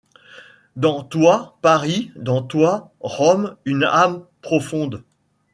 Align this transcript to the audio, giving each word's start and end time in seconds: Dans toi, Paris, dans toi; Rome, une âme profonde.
Dans 0.75 1.03
toi, 1.03 1.59
Paris, 1.61 2.11
dans 2.15 2.41
toi; 2.41 2.91
Rome, 3.01 3.55
une 3.65 3.83
âme 3.83 4.25
profonde. 4.41 5.03